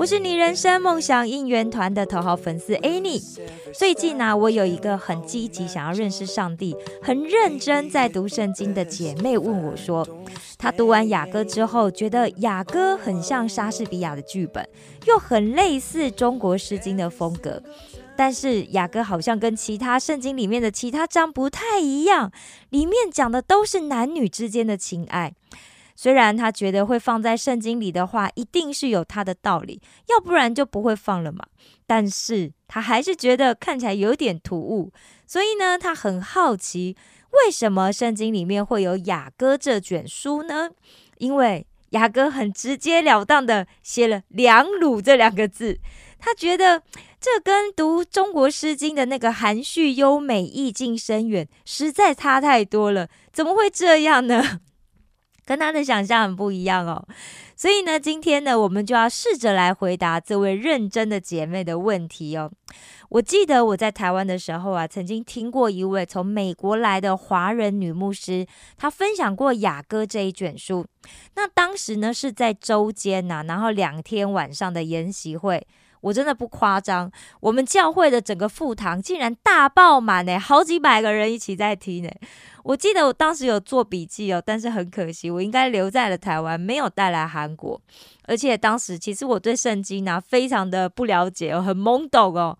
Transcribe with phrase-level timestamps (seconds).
[0.00, 3.22] 我是你人生梦想应援团的头号粉丝 Annie。
[3.74, 10.08] 最近呢、我有一个很积极想要认识上帝、很认真在读圣经的姐妹问我说，
[10.56, 14.66] 她读完雅歌之后，觉得雅歌很像莎士比亚的剧本，
[15.06, 17.62] 又很类似中国诗经的风格。
[18.16, 22.32] 但是雅歌好像跟其他圣经里面的其他章不太一样，
[22.70, 25.34] 里面讲的都是男女之间的情爱。
[26.02, 31.44] 虽然他觉得会放在圣经里的话，一定是有他的道理，要不然就不会放了嘛。
[31.86, 34.90] 但是他还是觉得看起来有点突兀，
[35.26, 36.96] 所以呢，他很好奇
[37.32, 40.70] 为什么圣经里面会有雅歌这卷书呢？
[41.18, 45.78] 因为雅歌很直截了当的写了“两乳”这两个字，
[46.18, 46.82] 他觉得
[47.20, 53.10] 这跟读中国诗经的那个含蓄优美、意境深远，实在差太多了。
[53.30, 54.60] 怎么会这样呢？
[55.44, 57.06] 跟他的想象很不一样哦。
[57.56, 62.50] 所以呢，今天呢，我们就要试着来回答这位认真的姐妹的问题哦。
[63.10, 70.86] 我记得我在台湾的时候啊，曾经听过一位从美国来的华人女牧师，她分享过《雅歌》这一卷书。
[71.34, 75.66] 那当时呢是在周间呐、然后两天晚上的研习会。
[76.02, 82.08] 我真的不夸张，我们教会的整个副堂竟然大爆满呢，好几百个人一起在听呢。
[82.62, 87.80] 我记得我当时有做笔记哦，但是很可惜，我应该留在了台湾，没有带来韩国。
[88.26, 92.58] 而且当时其实我对圣经呢、非常的不了解哦，很懵懂哦。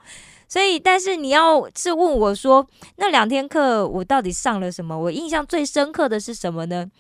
[0.49, 6.91] 所以，但是你要是问我说那两天课我到底上了什么，我印象最深刻的是什么呢？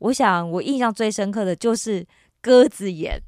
[0.00, 2.06] 我想我印象最深刻的就是
[2.42, 3.22] 鸽子眼。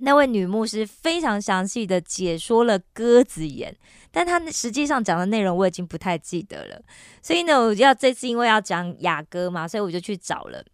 [0.00, 3.74] 那位女牧师非常详细的解说了鸽子眼，
[4.16, 6.80] 但他实际上讲的内容我已经不太记得了。
[7.20, 10.64] 所以呢，我要这次因为要讲雅歌嘛，所以我就去找了。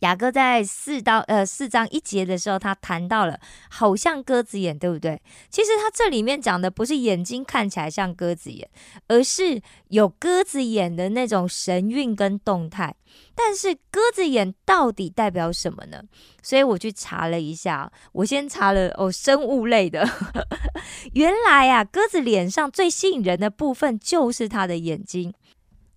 [0.00, 3.38] 雅哥在四到呃四章一节的时候，他谈到了
[3.70, 5.20] 好像鸽子眼，对不对？
[5.48, 8.68] 其实他这里面讲的不是眼睛看起来像鸽子眼，
[9.08, 12.94] 而是有鸽子眼的那种神韵跟动态。
[13.34, 16.02] 但是鸽子眼到底代表什么呢？
[16.42, 20.08] 所以我去查了一下，我先查了哦生物类的，
[21.14, 25.34] 原来啊鸽子脸上最吸引人的部分就是它的眼睛。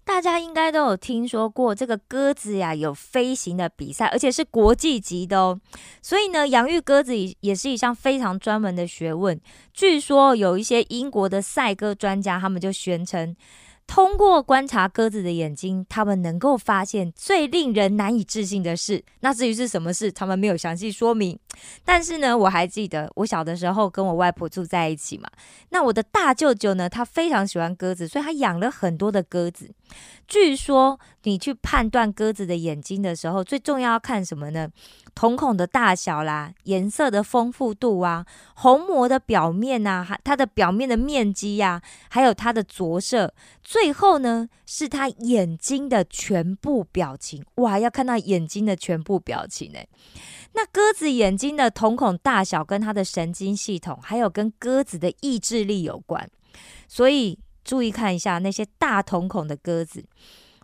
[0.05, 5.59] 大家应该都有听说过这个鸽子呀，有飞行的比赛，而且是国际级的哦。
[6.01, 9.39] 所以呢，养育鸽子也是一项非常专门的学问。
[9.73, 13.35] 据说有一些英国的赛鸽专家，他们就宣称，
[13.85, 19.03] 通过观察鸽子的眼睛，他们能够发现最令人难以置信的事。
[19.19, 21.37] 那至于是什么事，他们没有详细说明。
[21.85, 25.29] 但是呢，我还记得我小的时候跟我外婆住在一起嘛。
[25.69, 29.69] 那我的大舅舅呢，他非常喜欢鸽子，所以他养了很多的鸽子。
[30.27, 34.67] 据说你去判断鸽子的眼睛的时候，最重要要看什么呢？
[35.15, 38.25] 瞳孔的大小啦，颜色的丰富度啊，
[38.55, 43.33] 虹膜的表面啊，它的表面的面积呀、还有它的着色。
[43.61, 47.45] 最后呢，是它眼睛的全部表情。
[47.55, 49.87] 哇，要看到眼睛的全部表情诶。
[50.53, 56.29] 那鸽子眼睛的瞳孔大小跟它的神经系统，还有跟鸽子的意志力有关。
[56.87, 60.05] 所以注意看一下那些大瞳孔的鸽子，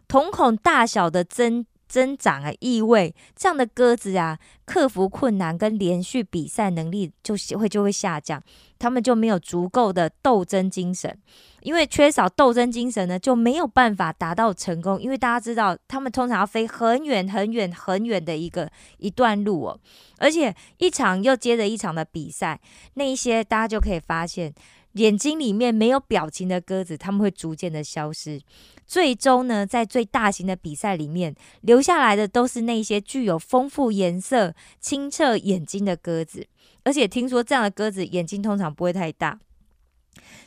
[0.08, 8.42] 瞳孔大小的增增长啊，意味这样的鸽子啊，克服困难跟连续比赛能力就会就会下降，
[8.78, 11.18] 他们就没有足够的斗争精神，
[11.62, 15.02] 因为缺少斗争精神呢，就没有办法达到成功。
[15.02, 19.80] 因为大家知道，他们通常要飞很远很远很远的一个一段路哦，
[20.20, 22.62] 而且一场又接着一场的比赛，
[22.94, 24.54] 那一些大家就可以发现。
[24.94, 28.42] 眼睛里面没有表情的鸽子，它们会逐渐的消失。
[28.90, 36.48] 最终呢，在最大型的比赛里面，留下来的都是那些具有丰富颜色、清澈眼睛的鸽子。
[36.84, 39.40] 而且听说这样的鸽子眼睛通常不会太大。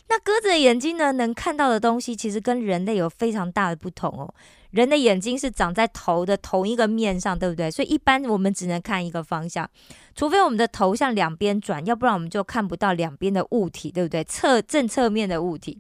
[0.08, 4.34] 那鸽子的眼睛呢，能看到的东西其实跟人类有非常大的不同哦。
[4.72, 7.70] 人的眼睛是长在头的同一个面上，对不对？
[7.70, 9.70] 所以一般我们只能看一个方向，
[10.16, 14.24] 除非我们的头向两边转，要不然我们就看不到两边的物体，对不对？
[14.24, 15.78] 侧正侧面的物体。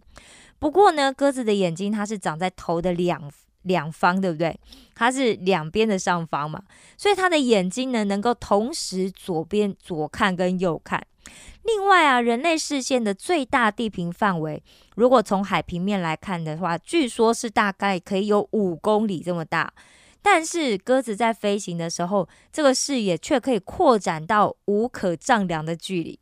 [0.62, 3.28] 不过呢，鸽子的眼睛它是长在头的两
[3.62, 4.56] 两方，对不对？
[4.94, 6.62] 它是两边的上方嘛，
[6.96, 11.04] 所以它的眼睛呢能够同时左边左看跟右看。
[11.64, 14.62] 另外啊，人类视线的最大地平范围，
[14.94, 19.72] 如果从海平面来看的话，据说是大概可以有五公里这么大。
[20.22, 26.20] 但是鸽子在飞行的时候，这个视野却可以扩展到无可丈量的距离。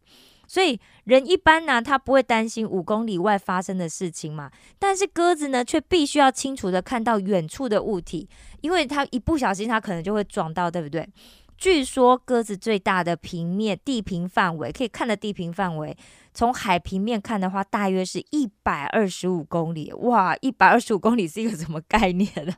[0.51, 4.51] 所以人一般呢，他不会担心五公里外发生的事情嘛。
[4.81, 8.29] 但是鸽子呢，却必须要清楚的看到远处的物体，
[8.61, 11.09] 因为它一不小心，它可能就会撞到，对不对？
[11.57, 15.97] 据说鸽子最大的平面地平范围，可以看的地平范围，
[16.35, 19.93] 从海平面看的话，大约是一百二十五公里。
[19.93, 22.53] 哇，一百二十五公里是一个什么概念呢？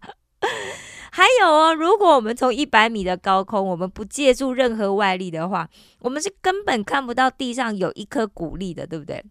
[1.14, 5.68] 还有哦，如果我们从一百米的高空，我们不借助任何外力的话，
[5.98, 9.22] 我们是根本看不到地上有一颗谷粒的，对不对？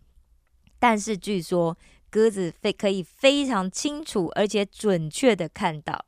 [0.77, 1.75] 但是据说
[2.11, 6.05] 鸽子非可以非常清楚而且准确的看到。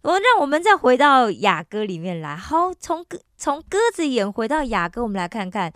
[0.00, 5.70] 我让我们再回到雅歌里面来，好，从鸽从鸽子眼回到雅歌，我们来看看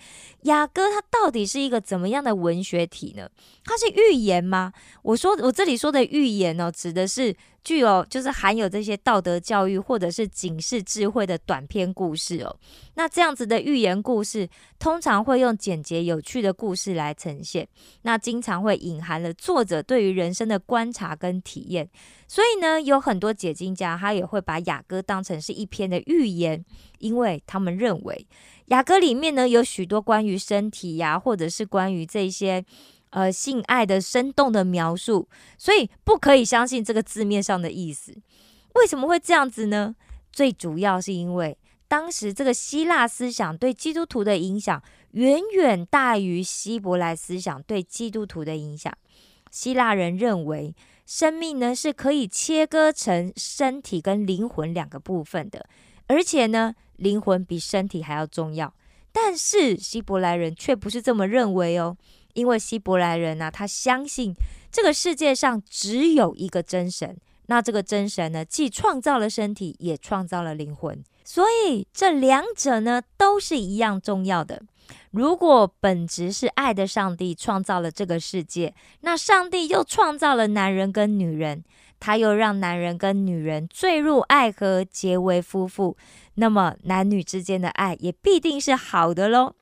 [0.45, 3.29] 雅歌它到底是一个怎么样的文学体呢？
[3.65, 4.73] 它是寓言吗？
[5.03, 7.37] 我说我这里说的寓言哦，指的是。
[7.63, 12.57] 具有就是含有这些道德教育或者是警示智慧的短篇故事哦。
[12.95, 14.49] 那这样子的寓言故事，
[14.79, 17.69] 通常会用简洁有趣的故事来呈现。
[18.03, 21.89] 那经常会隐含了作者对于人生的观察跟体验。
[22.27, 26.65] 所以呢，有很多解经家他也会把雅歌当成是一篇的寓言，
[26.99, 28.27] 因为他们认为
[28.67, 32.65] 雅歌里面呢有许多关于身体呀，或者是关于这些。
[33.11, 35.29] 呃，性爱的生动的描述，
[35.59, 38.17] 所以不可以相信这个字面上的意思。
[38.75, 39.97] 为什么会这样子呢？
[40.31, 41.59] 最主要是因为
[41.89, 44.81] 当时这个希腊思想对基督徒的影响
[45.11, 48.97] 远远大于希伯来思想对基督徒的影响。
[49.51, 50.73] 希腊人认为
[51.05, 55.67] 生命呢是可以切割成身体跟灵魂两个部分的，
[56.07, 58.73] 而且呢，灵魂比身体还要重要。
[59.11, 61.97] 但是希伯来人却不是这么认为哦。
[62.35, 64.35] 因为希伯来人呢，他相信
[64.71, 67.17] 这个世界上只有一个真神。
[67.47, 74.63] 那这个真神呢，既创造了身体，也创造了灵魂，所以这两者呢，都是一样重要的。
[75.11, 81.65] 如果本质是爱的上帝创造了这个世界，那上帝又创造了男人跟女人，
[81.99, 85.97] 他又让男人跟女人坠入爱河，结为夫妇，
[86.35, 89.55] 那么男女之间的爱也必定是好的喽。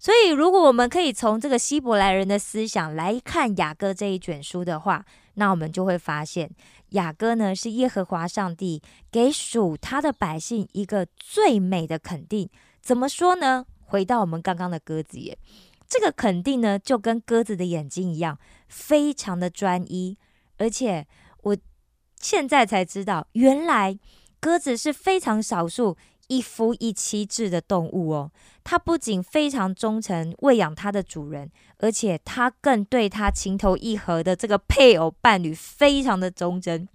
[0.00, 5.04] 所以，如果我们可以从这个希伯来人的思想来看雅歌这一卷书的话，
[5.34, 6.48] 那我们就会发现，
[6.90, 8.80] 雅歌呢是耶和华上帝
[9.10, 12.48] 给属他的百姓一个最美的肯定。
[12.80, 13.66] 怎么说呢？
[13.86, 15.36] 回到我们刚刚的鸽子眼，
[15.88, 20.16] 这个肯定呢，就跟鸽子的眼睛一样，非常的专一。
[20.58, 21.06] 而且，
[21.42, 21.56] 我
[22.20, 23.98] 现在才知道，原来
[24.38, 25.96] 鸽子是非常少数。
[26.28, 28.30] 一夫一妻制的动物哦，
[28.62, 36.88] 它不仅非常忠诚喂养它的主人，而且它更对它情投意合的这个配偶伴侣非常的忠贞。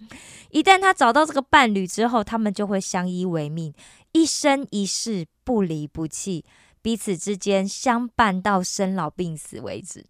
[0.52, 3.74] 一旦它找到这个伴侣之后，他们就会相依为命，
[4.12, 6.46] 一生一世不离不弃，
[6.82, 10.06] 彼此之间相伴到生老病死为止。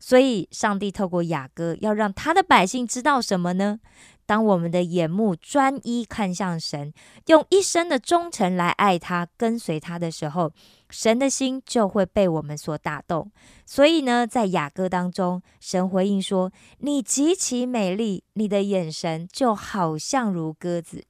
[0.00, 3.80] 所以，上帝透过雅歌要让他的百姓知道什么呢？
[4.28, 6.92] 当我们的眼目专一看向神，
[7.28, 10.52] 用一生的忠诚来爱他、跟随他的时候，
[10.90, 13.32] 神的心就会被我们所打动。
[13.64, 21.06] 所以呢，在雅歌当中，神回应说：“你极其美丽，你的眼神就好像如鸽子。”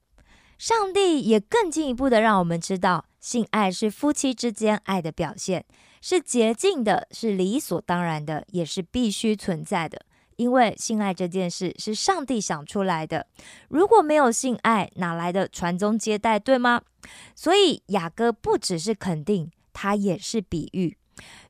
[0.57, 5.65] 上帝也更进一步的让我们知道，性爱是夫妻之间爱的表现，
[5.99, 10.05] 是洁净的，是理所当然的，也是必须存在的。
[10.39, 13.27] 因为性爱这件事是上帝想出来的，
[13.67, 16.81] 如果没有性爱，哪来的传宗接代，对吗？
[17.35, 20.95] 所以雅各不只是肯定，他也是比喻。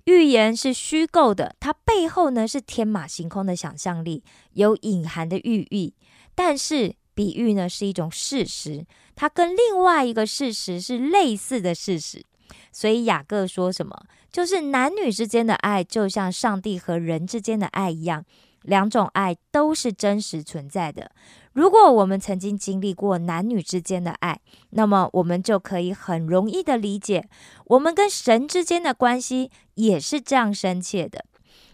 [0.06, 5.94] 预言是虚构的，它背后呢是天马行空的想象力，有隐含的寓意。
[6.34, 12.26] 但是比喻呢是一种事实，它跟另外一个事实是类似的事实。
[12.72, 13.96] 所以雅各说什么，
[14.32, 18.26] 就是男女之间的爱，就像上帝和人之间的爱一样。
[18.64, 21.12] 两种爱都是真实存在的。
[21.54, 24.40] 如果我们曾经经历过男女之间的爱，
[24.72, 27.28] 那么我们就可以很容易的理解，
[27.66, 31.26] 我们跟神之间的关系也是这样深切的。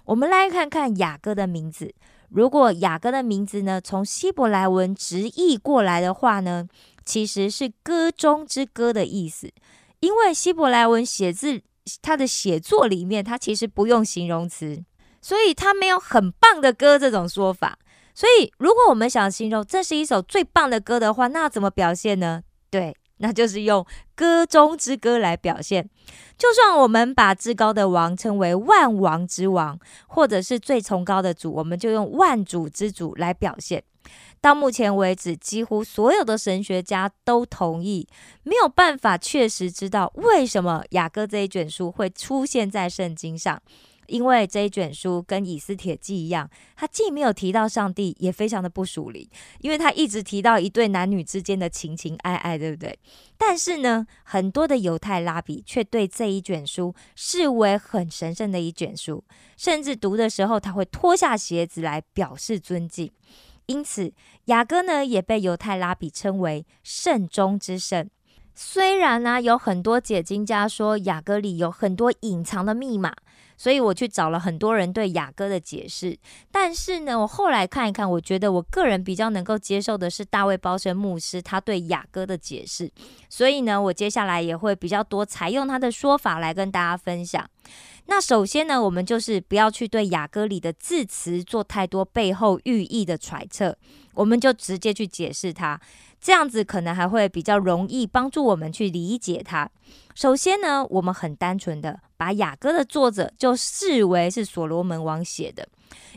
[0.05, 1.93] 我们来看看雅各的名字。
[2.29, 6.67] 如果雅各的名字呢，从希伯来文直译过来的话呢，
[7.05, 9.51] 其实是歌中之歌的意思。
[9.99, 11.61] 因为希伯来文写字，
[12.01, 14.83] 它的写作里面，它其实不用形容词。
[15.25, 17.79] 所以它没有很棒的歌这种说法。
[18.13, 22.43] 所以如果我们想形容这是一首最棒的歌的话，那怎么表现呢？
[22.69, 25.89] 对，那就是用歌中之歌来表现。
[26.37, 33.83] 就算我们把至高的王称为万王之王，或者是最崇高的主，我们就用万主之主来表现。
[34.39, 38.07] 到目前为止，几乎所有的神学家都同意，
[38.43, 43.59] 没有办法确实知道为什么雅歌这一卷书会出现在圣经上。
[44.07, 49.27] 因为这一卷书跟以斯帖记一样，它既没有提到上帝，也非常的不属灵，
[49.59, 52.97] 因为它一直提到一对男女之间的情情爱爱，对不对？
[53.37, 59.23] 但是呢，很多的犹太拉比却对这一卷书视为很神圣的一卷书，
[59.57, 63.11] 甚至读的时候他会脱下鞋子来表示尊敬。
[63.65, 64.13] 因此，
[64.45, 68.09] 雅各呢也被犹太拉比称为圣中之圣。
[68.53, 73.13] 虽然呢有很多解经家说雅各里有很多隐藏的密码。
[73.57, 76.17] 所以我去找了很多人对雅歌的解释，
[76.51, 82.91] 但是呢，我后来看一看，我觉得我个人比较能够接受的是大卫包生牧师他对雅歌的解释。
[83.29, 87.49] 所以呢，我接下来也会比较多采用他的说法来跟大家分享。
[88.07, 93.75] 那首先呢，我们就是不要去对雅歌里的字词做太多背后寓意的揣测，
[94.15, 95.79] 我们就直接去解释它。
[96.19, 99.69] 这样子可能还会比较容易帮助我们去理解它。
[100.15, 105.67] 首先呢，我们很单纯的把雅歌的作者就视为是所罗门王写的，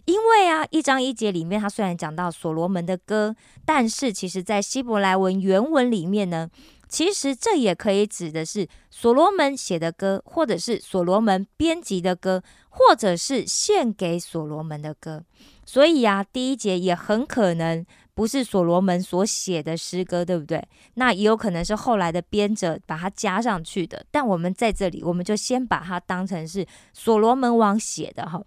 [0.07, 3.37] 因为啊，一章一节里面他虽然讲到所罗门的歌，
[3.67, 6.49] 但是其实在希伯来文原文里面呢，
[6.89, 15.25] 其实这也可以指的是所罗门写的歌，或者是所罗门编辑的歌，或者是献给所罗门的歌。
[15.69, 17.85] 所以呀，第一节也很可能。
[18.15, 20.61] 不是所罗门所写的诗歌，对不对？
[20.95, 24.05] 那也有可能是后来的编者把它加上去的。
[24.11, 28.43] 但我们在这里，我们就先把它当成是所罗门王写的哈。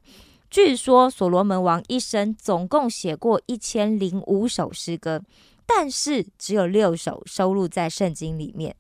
[0.50, 5.22] 据说所罗门王一生总共写过一千零五首诗歌，
[5.66, 8.76] 但是只有六首收录在圣经里面。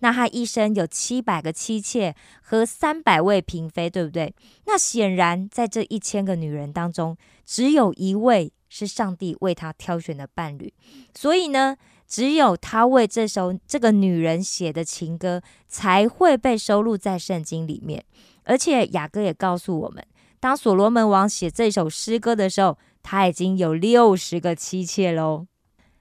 [0.00, 4.34] 那他一生有七百个妻妾和三百位嫔妃，对不对？
[4.66, 8.52] 那显然在这一千个女人当中，只有一位。
[8.68, 10.74] 是上帝为他挑选的伴侣，
[11.14, 18.04] 所以呢，只有他为这首这个女人写的情歌才会被收录在圣经里面。
[18.42, 20.04] 而且雅各也告诉我们，
[20.40, 25.46] 当所罗门王写这首诗歌的时候，他已经有六十个妻妾喽。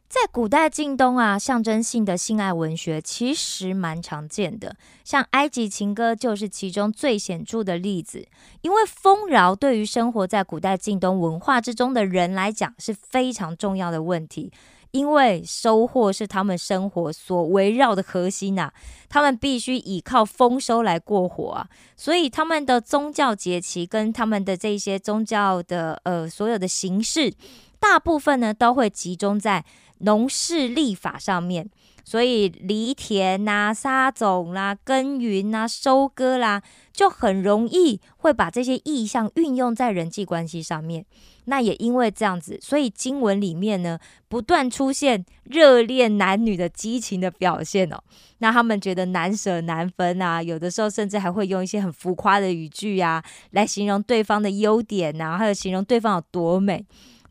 [0.07, 8.25] 在古代近东啊，象征性的性爱文学其实蛮常见的，像埃及情歌就是其中最显著的例子。
[8.61, 14.53] 因为丰饶对于生活在古代近东文化之中的人来讲是非常重要的问题，
[14.91, 18.71] 因为收获是他们生活所围绕的核心呐，
[19.09, 27.33] 他们必须依靠丰收来过活啊，所以他们的宗教节期跟他们的这些宗教的呃所有的形式，
[27.79, 29.65] 大部分呢都会集中在。
[29.99, 31.69] 农事立法上面，
[32.03, 36.61] 所以犁田呐、撒种啦、耕耘呐、收割啦，
[36.93, 41.05] 就很容易会把这些意象运用在人际关系上面。
[41.47, 47.99] 那也因为这样子，所以经文里面呢，不断出现热恋男女的激情的表现哦。
[48.39, 56.83] 那他们觉得难舍难分啊，有的时候甚至还会用一些很浮夸的语句呀，来形容对方的优点呐，还有形容对方有多美。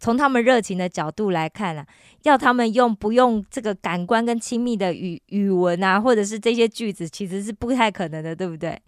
[0.05, 1.87] 从他们热情的角度来看啊，
[2.25, 8.79] 要他们用不用这个感官跟亲密的语语文啊，或者是这些句子，其实是不太可能的，对不对？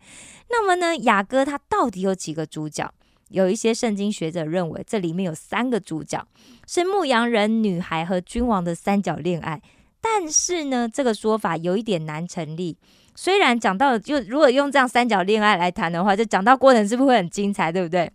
[0.50, 2.92] 那么呢，雅歌它到底有几个主角？
[3.30, 6.22] 有一些圣经学者认为，这里面有三个主角，
[6.66, 9.62] 是牧羊人、女孩和君王的三角恋爱。
[10.02, 12.76] 但是呢，这个说法有一点难成立。
[13.14, 18.12] 虽然讲到，就如果用这样三角恋爱来谈的话，就讲到过程是不是会很精彩，对不对？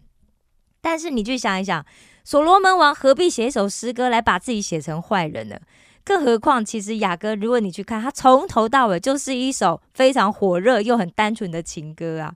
[0.79, 1.83] 但是你去想一想。
[2.23, 5.59] 所罗门王何必写一首诗歌来把自己写成坏人呢？
[6.03, 12.33] 更何况，其实雅歌，如果你去看，它从头到尾就是一首非常火热又很单纯的情歌啊。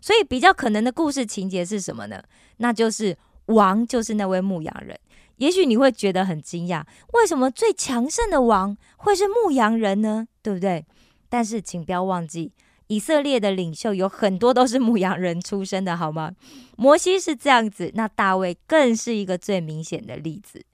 [0.00, 2.22] 所以，比较可能的故事情节是什么呢？
[2.58, 3.16] 那就是
[3.46, 4.98] 王就是那位牧羊人。
[5.36, 10.26] 也许你会觉得很惊讶，为什么最强盛的王会是牧羊人呢？
[10.42, 10.84] 对不对？
[11.28, 12.52] 但是，请不要忘记。
[12.88, 16.32] 以色列的领袖有很多都是牧羊人出身的，好吗？
[16.76, 20.64] 摩西是这样子，那大卫更是一个最明显的例子。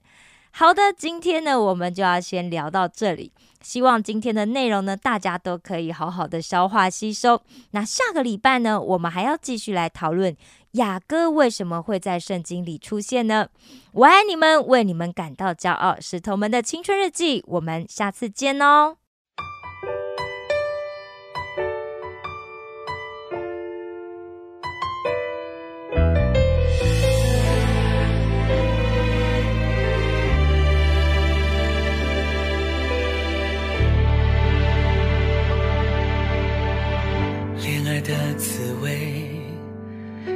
[0.51, 3.31] 好的，今天呢，我们就要先聊到这里。
[3.61, 7.41] 希望今天的内容呢，大家都可以好好的消化吸收。
[7.71, 10.35] 那下个礼拜呢，我们还要继续来讨论
[10.73, 13.47] 雅歌为什么会在圣经里出现呢？
[13.93, 17.43] 我爱你们，为你们感到骄傲，石头们的青春日记。
[17.47, 18.97] 我们下次见哦。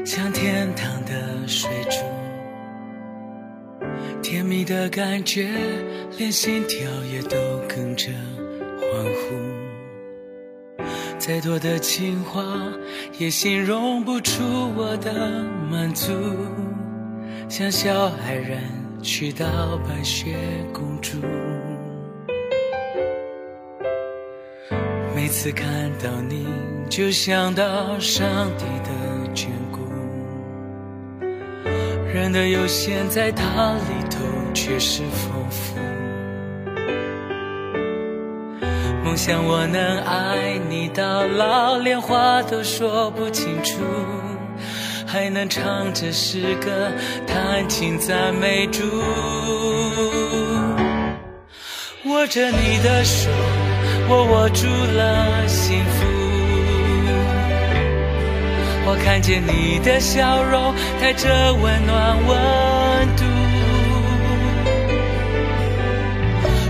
[0.07, 1.97] 像天堂的水珠
[4.23, 5.49] 甜蜜的感觉
[6.17, 6.79] 连心跳
[7.11, 7.37] 也都
[7.67, 8.07] 跟着
[8.79, 9.35] 欢呼
[11.19, 12.41] 再多的情话
[13.17, 14.41] 也形容不出
[14.77, 16.13] 我的满足
[17.49, 18.63] 像小矮人
[19.03, 19.45] 去到
[19.79, 20.37] 白雪
[20.71, 21.17] 公主
[25.13, 25.67] 每次看
[26.01, 26.47] 到你
[26.89, 28.25] 就想到上
[28.57, 29.66] 帝的眷顾
[32.13, 34.17] 人的有限，在它里头
[34.53, 35.75] 却是丰富。
[39.03, 43.81] 梦想我能爱你到老，连话都说不清楚，
[45.05, 46.91] 还能唱着诗歌，
[47.25, 48.83] 弹琴赞美主。
[52.05, 53.29] 握着你的手。
[54.09, 55.96] 我握住了幸福，
[58.89, 63.23] 我看见你的笑容，带着温暖温度。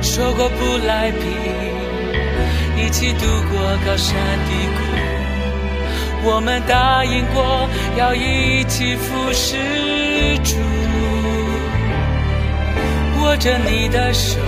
[0.02, 1.22] 说过不来贫，
[2.76, 4.16] 一起度过高山
[4.50, 4.80] 低谷，
[6.28, 9.56] 我们答应过要一起服侍
[10.44, 10.56] 主。
[13.22, 14.40] 握着你的手。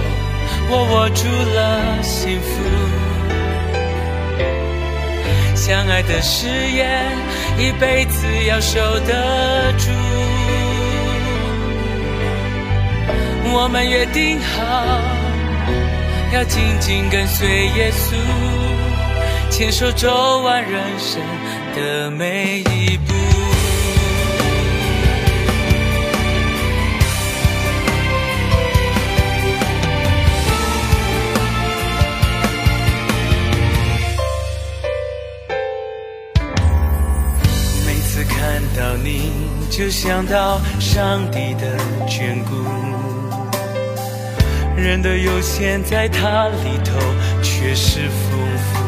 [0.71, 2.49] 我握住了幸福，
[5.55, 7.11] 相爱的誓言，
[7.59, 9.89] 一辈子要守得住。
[13.51, 15.01] 我们约定好，
[16.33, 18.15] 要紧紧跟随耶稣，
[19.49, 21.21] 牵手走完人生
[21.75, 23.13] 的每一步。
[39.79, 42.51] 就想到上帝的眷顾，
[44.75, 46.91] 人的有限在他里头
[47.41, 48.83] 却是丰富。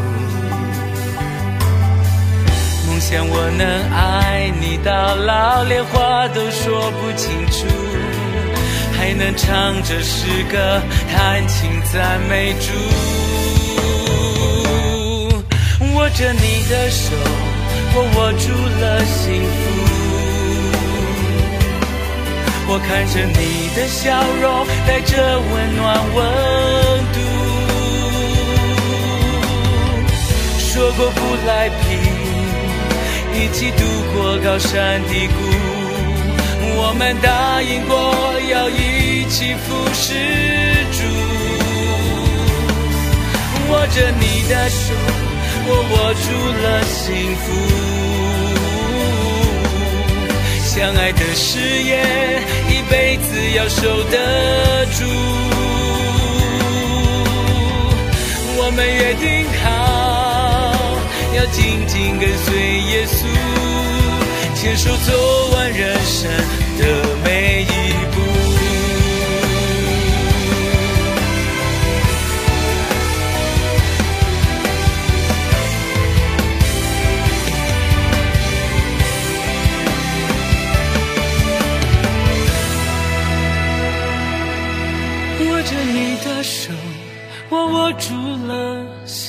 [2.90, 7.66] 梦想我能爱你到老，连话都说不清楚，
[8.92, 12.68] 还能唱着诗歌，弹琴赞美主。
[15.96, 17.16] 握着你的手，
[17.96, 18.52] 我握住
[18.82, 19.81] 了幸福。
[22.74, 25.84] 我看着你的笑容，带着温暖
[26.16, 26.24] 温
[27.12, 27.20] 度。
[30.58, 32.00] 说过不来贫，
[33.36, 35.34] 一起度过高山低谷。
[36.78, 37.94] 我们答应过
[38.50, 40.08] 要一起服侍
[40.94, 41.04] 主。
[43.70, 44.94] 握着你的手，
[45.68, 46.26] 我握住
[46.64, 47.91] 了幸福。
[50.74, 52.42] 相爱的誓言。
[52.70, 55.04] 一辈子要守得住，
[58.56, 60.96] 我们约定好，
[61.36, 62.56] 要紧紧跟随
[62.90, 63.28] 耶稣，
[64.56, 65.12] 牵手走
[65.56, 66.32] 完人生
[66.80, 66.82] 的
[67.26, 67.71] 每一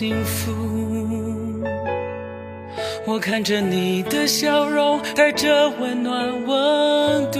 [0.03, 0.51] 幸福，
[3.07, 7.39] 我看着你的笑容，带着温暖温度。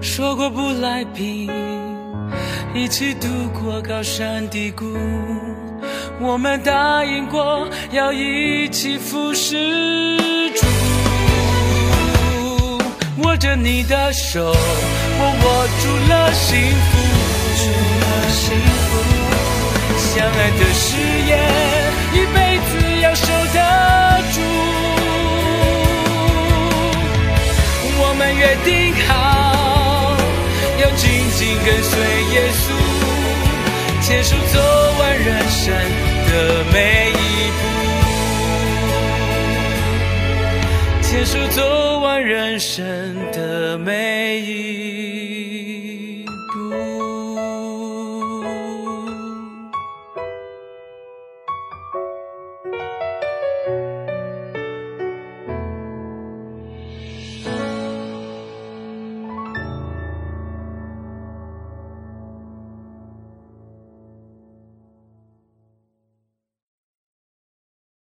[0.00, 1.50] 说过不来贫，
[2.74, 4.86] 一起度过高山低谷。
[6.18, 10.16] 我们答应过要一起服侍
[10.52, 10.66] 主。
[13.22, 16.56] 握着你的手，我握住了幸
[16.88, 16.96] 福。
[18.32, 18.69] 幸福，
[20.20, 20.86] 相爱的誓
[21.28, 21.32] 言，
[22.12, 22.36] 一辈
[22.68, 23.58] 子要守得
[24.34, 24.36] 住。
[28.02, 28.68] 我们约定
[29.08, 29.10] 好，
[30.78, 31.02] 要紧
[31.38, 31.92] 紧跟随
[32.34, 32.62] 耶稣，
[34.02, 34.60] 牵手走
[35.00, 35.64] 完人生
[36.28, 36.30] 的
[36.70, 36.76] 每
[37.16, 37.62] 一步，
[41.00, 42.84] 牵手走完人生
[43.32, 45.39] 的每一。